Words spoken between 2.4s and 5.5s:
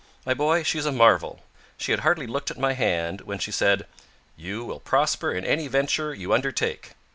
at my hand, when she said: 'You will prosper in